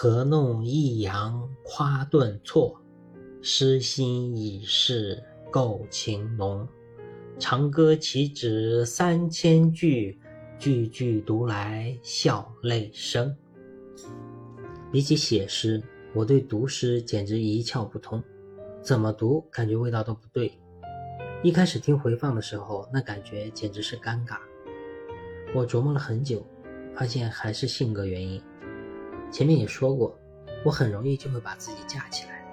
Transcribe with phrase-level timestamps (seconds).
[0.00, 2.80] 何弄抑扬夸顿挫？
[3.42, 6.68] 诗心已是构情浓。
[7.36, 10.16] 长歌岂止三千句，
[10.56, 13.36] 句句读来笑泪生。
[14.92, 15.82] 比起写诗，
[16.14, 18.22] 我对读诗简直一窍不通，
[18.80, 20.52] 怎么读感觉味道都不对。
[21.42, 24.36] 一开始听回放的时候，那感觉简直是尴尬。
[25.52, 26.46] 我琢磨了很久，
[26.94, 28.40] 发现还是性格原因。
[29.30, 30.18] 前面也说过，
[30.64, 32.44] 我很容易就会把自己架起来，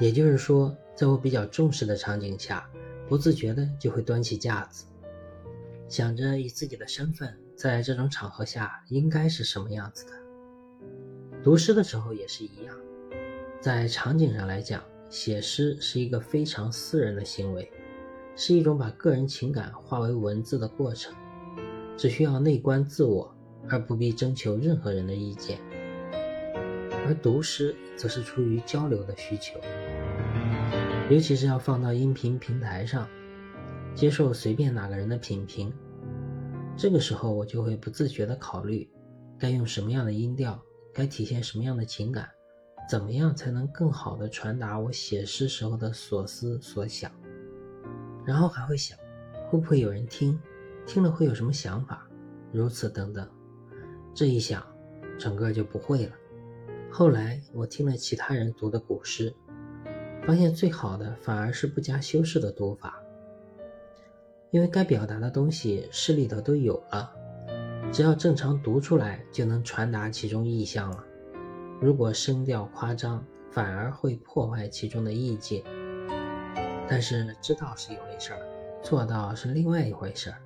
[0.00, 2.68] 也就是说，在我比较重视的场景下，
[3.08, 4.84] 不自觉的就会端起架子，
[5.88, 10.12] 想着以自己的身份在这种场合下应该是什么样子的。
[11.42, 12.76] 读诗的时候也是一样，
[13.60, 17.70] 在场景上来讲，写诗是一个非常私人的行为。
[18.36, 21.12] 是一种把个人情感化为文字的过程，
[21.94, 23.34] 只需要内观自我，
[23.68, 25.58] 而不必征求任何人的意见。
[27.10, 29.58] 而读诗则是出于交流的需求，
[31.10, 33.08] 尤其是要放到音频平台上，
[33.96, 35.72] 接受随便哪个人的品评。
[36.76, 38.88] 这个时候，我就会不自觉地考虑，
[39.36, 40.62] 该用什么样的音调，
[40.94, 42.30] 该体现什么样的情感，
[42.88, 47.10] 怎么样才能更好地传达我写诗时候的所思所想。
[48.24, 48.96] 然后还会想，
[49.48, 50.40] 会不会有人听，
[50.86, 52.08] 听了会有什么想法，
[52.52, 53.28] 如此等等。
[54.14, 54.64] 这一想，
[55.18, 56.12] 整个就不会了。
[56.92, 59.32] 后来我听了其他人读的古诗，
[60.26, 63.00] 发现最好的反而是不加修饰的读法，
[64.50, 67.10] 因为该表达的东西诗里头都有了，
[67.92, 71.04] 只要正常读出来就能传达其中意象了。
[71.80, 75.64] 如果声调夸张，反而会破坏其中的意境。
[76.88, 78.40] 但是知道是一回事儿，
[78.82, 80.42] 做到是另外一回事儿。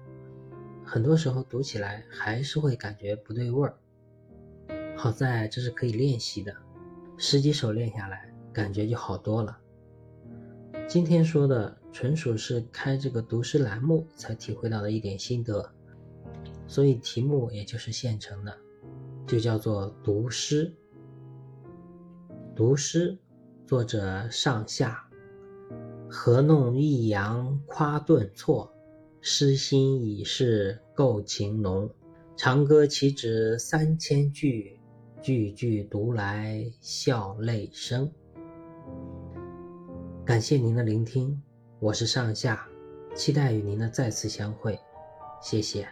[0.85, 3.75] 很多时候读起来还是会感觉不对味儿。
[5.05, 6.57] 好在这是可以练习的，
[7.19, 9.55] 十几首练下来，感觉就好多了。
[10.89, 15.71] 今天说的纯属是开这个读诗栏目才体会到的一点心得，
[16.67, 18.57] 所以题目也就是现成的，
[19.27, 20.75] 就叫做读诗。
[22.57, 23.19] 读诗，
[23.67, 25.07] 作者上下。
[26.09, 28.73] 何弄抑扬夸顿挫？
[29.21, 31.91] 诗心已是构情浓。
[32.37, 34.74] 长歌岂止三千句，
[35.25, 38.13] 句句读来笑泪生。
[40.23, 41.43] 感谢您的聆听，
[41.81, 42.69] 我是上下，
[43.15, 44.79] 期待与您的再次相会，
[45.41, 45.89] 谢谢。